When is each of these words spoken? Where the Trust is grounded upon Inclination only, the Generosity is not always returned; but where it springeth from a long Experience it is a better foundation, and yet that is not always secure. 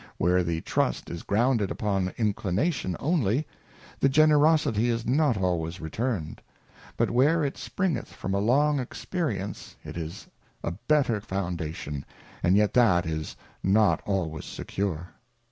Where 0.17 0.41
the 0.43 0.61
Trust 0.61 1.11
is 1.11 1.21
grounded 1.21 1.69
upon 1.69 2.11
Inclination 2.17 2.97
only, 2.99 3.45
the 3.99 4.09
Generosity 4.09 4.89
is 4.89 5.05
not 5.05 5.37
always 5.37 5.79
returned; 5.79 6.41
but 6.97 7.11
where 7.11 7.45
it 7.45 7.55
springeth 7.55 8.07
from 8.07 8.33
a 8.33 8.39
long 8.39 8.79
Experience 8.79 9.75
it 9.85 9.95
is 9.97 10.25
a 10.63 10.71
better 10.71 11.21
foundation, 11.21 12.03
and 12.41 12.57
yet 12.57 12.73
that 12.73 13.05
is 13.05 13.35
not 13.61 14.01
always 14.03 14.45
secure. 14.45 15.09